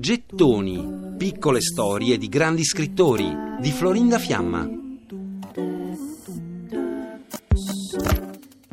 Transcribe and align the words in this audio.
Gettoni, 0.00 1.16
piccole 1.18 1.60
storie 1.60 2.16
di 2.16 2.28
grandi 2.30 2.64
scrittori 2.64 3.30
di 3.60 3.70
Florinda 3.70 4.18
Fiamma. 4.18 4.66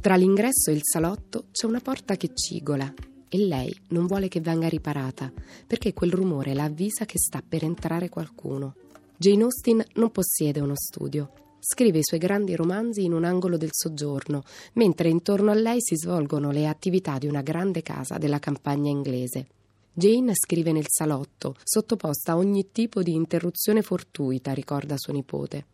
Tra 0.00 0.14
l'ingresso 0.14 0.70
e 0.70 0.74
il 0.74 0.82
salotto 0.84 1.46
c'è 1.50 1.66
una 1.66 1.80
porta 1.80 2.14
che 2.14 2.30
cigola 2.34 2.94
e 3.28 3.38
lei 3.38 3.76
non 3.88 4.06
vuole 4.06 4.28
che 4.28 4.40
venga 4.40 4.68
riparata 4.68 5.32
perché 5.66 5.92
quel 5.92 6.12
rumore 6.12 6.54
la 6.54 6.64
avvisa 6.64 7.04
che 7.04 7.18
sta 7.18 7.42
per 7.46 7.64
entrare 7.64 8.08
qualcuno. 8.08 8.76
Jane 9.16 9.42
Austen 9.42 9.84
non 9.94 10.12
possiede 10.12 10.60
uno 10.60 10.76
studio. 10.76 11.49
Scrive 11.62 11.98
i 11.98 12.02
suoi 12.02 12.18
grandi 12.18 12.56
romanzi 12.56 13.04
in 13.04 13.12
un 13.12 13.24
angolo 13.24 13.58
del 13.58 13.68
soggiorno, 13.70 14.44
mentre 14.72 15.10
intorno 15.10 15.50
a 15.50 15.54
lei 15.54 15.76
si 15.80 15.94
svolgono 15.94 16.50
le 16.50 16.66
attività 16.66 17.18
di 17.18 17.26
una 17.26 17.42
grande 17.42 17.82
casa 17.82 18.16
della 18.16 18.38
campagna 18.38 18.88
inglese. 18.88 19.46
Jane 19.92 20.32
scrive 20.34 20.72
nel 20.72 20.86
salotto, 20.88 21.56
sottoposta 21.62 22.32
a 22.32 22.36
ogni 22.36 22.70
tipo 22.72 23.02
di 23.02 23.12
interruzione 23.12 23.82
fortuita, 23.82 24.54
ricorda 24.54 24.96
suo 24.96 25.12
nipote. 25.12 25.66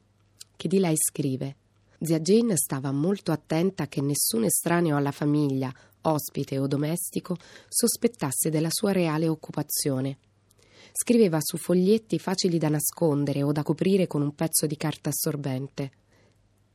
Che 0.56 0.66
di 0.66 0.80
lei 0.80 0.96
scrive. 0.96 1.54
Zia 2.00 2.18
Jane 2.18 2.56
stava 2.56 2.90
molto 2.90 3.30
attenta 3.30 3.86
che 3.86 4.00
nessun 4.00 4.42
estraneo 4.42 4.96
alla 4.96 5.12
famiglia, 5.12 5.72
ospite 6.02 6.58
o 6.58 6.66
domestico, 6.66 7.36
sospettasse 7.68 8.50
della 8.50 8.70
sua 8.70 8.90
reale 8.90 9.28
occupazione. 9.28 10.18
Scriveva 10.98 11.40
su 11.42 11.58
foglietti 11.58 12.18
facili 12.18 12.56
da 12.56 12.70
nascondere 12.70 13.42
o 13.42 13.52
da 13.52 13.62
coprire 13.62 14.06
con 14.06 14.22
un 14.22 14.34
pezzo 14.34 14.64
di 14.66 14.78
carta 14.78 15.10
assorbente. 15.10 15.90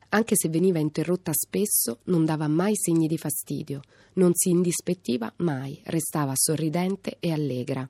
Anche 0.09 0.35
se 0.35 0.47
veniva 0.47 0.77
interrotta 0.77 1.31
spesso, 1.33 2.01
non 2.03 2.23
dava 2.23 2.47
mai 2.47 2.73
segni 2.75 3.07
di 3.07 3.17
fastidio, 3.17 3.81
non 4.13 4.33
si 4.35 4.49
indispettiva 4.49 5.33
mai, 5.37 5.81
restava 5.85 6.33
sorridente 6.35 7.17
e 7.19 7.31
allegra. 7.31 7.89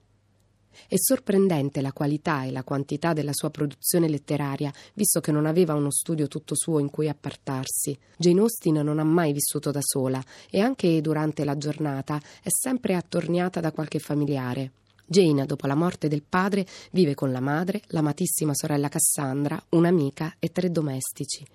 È 0.88 0.96
sorprendente 0.96 1.82
la 1.82 1.92
qualità 1.92 2.46
e 2.46 2.52
la 2.52 2.64
quantità 2.64 3.12
della 3.12 3.34
sua 3.34 3.50
produzione 3.50 4.08
letteraria, 4.08 4.72
visto 4.94 5.20
che 5.20 5.34
non 5.34 5.46
aveva 5.46 5.74
uno 5.74 5.92
studio 5.92 6.30
tutto 6.30 6.56
suo 6.56 6.80
in 6.80 6.90
cui 6.90 7.10
appartarsi. 7.10 8.00
Jane 8.16 8.40
Austen 8.40 8.76
non 8.76 9.00
ha 9.00 9.04
mai 9.04 9.34
vissuto 9.34 9.70
da 9.70 9.82
sola 9.82 10.24
e 10.50 10.62
anche 10.62 11.02
durante 11.02 11.44
la 11.44 11.58
giornata 11.58 12.22
è 12.42 12.48
sempre 12.50 12.96
attorniata 12.96 13.60
da 13.60 13.74
qualche 13.74 14.00
familiare. 14.00 14.72
Jane, 15.12 15.46
dopo 15.46 15.68
la 15.68 15.76
morte 15.76 16.08
del 16.08 16.24
padre, 16.24 16.66
vive 16.92 17.16
con 17.16 17.34
la 17.34 17.42
madre, 17.42 17.82
l'amatissima 17.88 18.54
sorella 18.56 18.88
Cassandra, 18.88 19.62
un'amica 19.72 20.38
e 20.40 20.54
tre 20.54 20.72
domestici. 20.72 21.46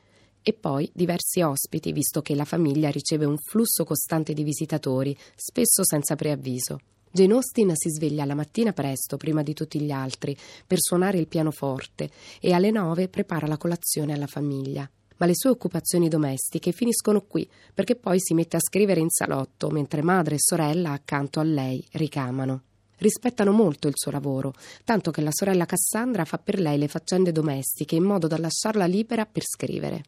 E 0.42 0.52
poi 0.52 0.90
diversi 0.92 1.40
ospiti, 1.40 1.90
visto 1.90 2.20
che 2.20 2.34
la 2.34 2.44
famiglia 2.44 2.90
riceve 2.90 3.24
un 3.24 3.38
flusso 3.38 3.84
costante 3.84 4.34
di 4.34 4.42
visitatori, 4.42 5.16
spesso 5.34 5.86
senza 5.86 6.16
preavviso. 6.16 6.80
Jane 7.10 7.32
Austen 7.32 7.74
si 7.74 7.88
sveglia 7.88 8.26
la 8.26 8.34
mattina 8.34 8.74
presto, 8.74 9.16
prima 9.16 9.42
di 9.42 9.54
tutti 9.54 9.80
gli 9.80 9.90
altri, 9.90 10.36
per 10.66 10.76
suonare 10.78 11.16
il 11.16 11.26
pianoforte 11.26 12.10
e 12.38 12.52
alle 12.52 12.70
nove 12.70 13.08
prepara 13.08 13.46
la 13.46 13.56
colazione 13.56 14.12
alla 14.12 14.26
famiglia. 14.26 14.86
Ma 15.16 15.24
le 15.24 15.34
sue 15.34 15.48
occupazioni 15.48 16.10
domestiche 16.10 16.72
finiscono 16.72 17.22
qui, 17.22 17.48
perché 17.72 17.96
poi 17.96 18.20
si 18.20 18.34
mette 18.34 18.56
a 18.56 18.60
scrivere 18.60 19.00
in 19.00 19.08
salotto, 19.08 19.70
mentre 19.70 20.02
madre 20.02 20.34
e 20.34 20.40
sorella 20.40 20.92
accanto 20.92 21.40
a 21.40 21.42
lei 21.42 21.82
ricamano. 21.92 22.60
Rispettano 22.98 23.52
molto 23.52 23.88
il 23.88 23.94
suo 23.96 24.10
lavoro, 24.10 24.54
tanto 24.84 25.10
che 25.10 25.20
la 25.20 25.30
sorella 25.32 25.66
Cassandra 25.66 26.24
fa 26.24 26.38
per 26.38 26.58
lei 26.58 26.78
le 26.78 26.88
faccende 26.88 27.32
domestiche 27.32 27.96
in 27.96 28.04
modo 28.04 28.26
da 28.26 28.38
lasciarla 28.38 28.86
libera 28.86 29.26
per 29.26 29.44
scrivere. 29.44 30.02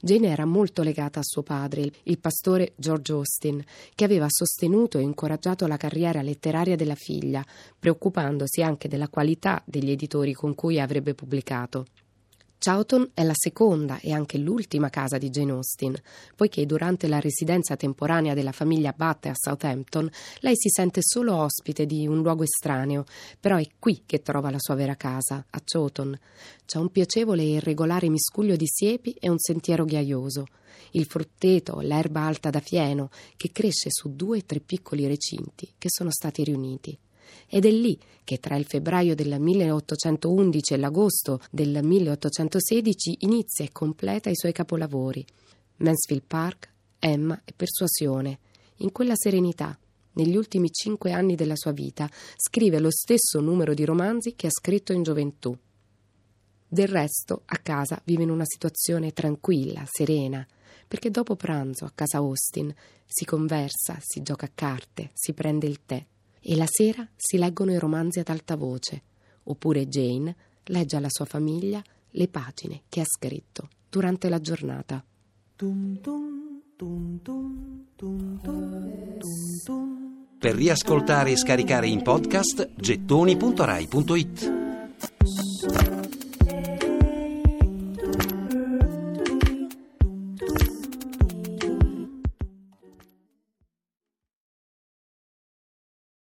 Jane 0.00 0.28
era 0.28 0.44
molto 0.44 0.82
legata 0.82 1.20
a 1.20 1.24
suo 1.24 1.42
padre, 1.42 1.90
il 2.02 2.18
pastore 2.18 2.72
George 2.76 3.12
Austin, 3.12 3.64
che 3.94 4.04
aveva 4.04 4.26
sostenuto 4.28 4.98
e 4.98 5.02
incoraggiato 5.02 5.66
la 5.66 5.76
carriera 5.76 6.20
letteraria 6.20 6.76
della 6.76 6.94
figlia, 6.94 7.44
preoccupandosi 7.78 8.62
anche 8.62 8.88
della 8.88 9.08
qualità 9.08 9.62
degli 9.64 9.90
editori 9.90 10.32
con 10.34 10.54
cui 10.54 10.78
avrebbe 10.78 11.14
pubblicato. 11.14 11.86
Chawton 12.66 13.10
è 13.12 13.22
la 13.24 13.34
seconda 13.34 13.98
e 14.00 14.10
anche 14.10 14.38
l'ultima 14.38 14.88
casa 14.88 15.18
di 15.18 15.28
Jane 15.28 15.50
Austen, 15.50 15.94
poiché 16.34 16.64
durante 16.64 17.08
la 17.08 17.20
residenza 17.20 17.76
temporanea 17.76 18.32
della 18.32 18.52
famiglia 18.52 18.94
Batte 18.96 19.28
a 19.28 19.34
Southampton 19.34 20.08
lei 20.38 20.54
si 20.56 20.70
sente 20.70 21.00
solo 21.02 21.36
ospite 21.36 21.84
di 21.84 22.06
un 22.06 22.22
luogo 22.22 22.42
estraneo, 22.42 23.04
però 23.38 23.58
è 23.58 23.68
qui 23.78 24.04
che 24.06 24.22
trova 24.22 24.50
la 24.50 24.58
sua 24.58 24.76
vera 24.76 24.94
casa, 24.94 25.44
a 25.50 25.60
Chawton. 25.62 26.18
C'è 26.64 26.78
un 26.78 26.88
piacevole 26.88 27.42
e 27.42 27.52
irregolare 27.56 28.08
miscuglio 28.08 28.56
di 28.56 28.66
siepi 28.66 29.14
e 29.20 29.28
un 29.28 29.38
sentiero 29.38 29.84
ghiaioso. 29.84 30.46
Il 30.92 31.04
frutteto, 31.04 31.80
l'erba 31.80 32.22
alta 32.22 32.48
da 32.48 32.60
fieno, 32.60 33.10
che 33.36 33.50
cresce 33.52 33.90
su 33.90 34.16
due 34.16 34.38
o 34.38 34.42
tre 34.46 34.60
piccoli 34.60 35.06
recinti 35.06 35.74
che 35.76 35.88
sono 35.90 36.10
stati 36.10 36.42
riuniti. 36.42 36.98
Ed 37.48 37.64
è 37.64 37.70
lì 37.70 37.98
che 38.24 38.38
tra 38.38 38.56
il 38.56 38.64
febbraio 38.64 39.14
del 39.14 39.38
1811 39.38 40.74
e 40.74 40.76
l'agosto 40.78 41.40
del 41.50 41.80
1816 41.82 43.18
inizia 43.20 43.64
e 43.64 43.72
completa 43.72 44.30
i 44.30 44.36
suoi 44.36 44.52
capolavori. 44.52 45.24
Mansfield 45.76 46.22
Park, 46.26 46.72
Emma 46.98 47.40
e 47.44 47.52
Persuasione. 47.54 48.38
In 48.78 48.92
quella 48.92 49.14
serenità, 49.14 49.78
negli 50.12 50.36
ultimi 50.36 50.70
cinque 50.70 51.12
anni 51.12 51.34
della 51.34 51.56
sua 51.56 51.72
vita, 51.72 52.08
scrive 52.36 52.78
lo 52.78 52.90
stesso 52.90 53.40
numero 53.40 53.74
di 53.74 53.84
romanzi 53.84 54.34
che 54.34 54.46
ha 54.46 54.50
scritto 54.50 54.92
in 54.92 55.02
gioventù. 55.02 55.56
Del 56.66 56.88
resto, 56.88 57.42
a 57.44 57.58
casa 57.58 58.00
vive 58.04 58.22
in 58.22 58.30
una 58.30 58.44
situazione 58.46 59.12
tranquilla, 59.12 59.84
serena, 59.86 60.46
perché 60.88 61.10
dopo 61.10 61.36
pranzo 61.36 61.84
a 61.84 61.92
casa 61.94 62.18
Austin 62.18 62.74
si 63.06 63.24
conversa, 63.24 63.98
si 64.00 64.22
gioca 64.22 64.46
a 64.46 64.52
carte, 64.54 65.10
si 65.12 65.34
prende 65.34 65.66
il 65.66 65.84
tè 65.84 66.04
e 66.46 66.56
la 66.56 66.66
sera 66.68 67.08
si 67.16 67.38
leggono 67.38 67.72
i 67.72 67.78
romanzi 67.78 68.18
ad 68.18 68.28
alta 68.28 68.54
voce, 68.54 69.02
oppure 69.44 69.88
Jane 69.88 70.36
legge 70.64 70.96
alla 70.96 71.08
sua 71.08 71.24
famiglia 71.24 71.82
le 72.10 72.28
pagine 72.28 72.82
che 72.88 73.00
ha 73.00 73.04
scritto 73.04 73.68
durante 73.88 74.28
la 74.28 74.40
giornata. 74.40 75.02
Per 80.38 80.54
riascoltare 80.54 81.30
e 81.30 81.36
scaricare 81.36 81.88
in 81.88 82.02
podcast 82.02 82.70
gettoni.rai.it 82.74 84.53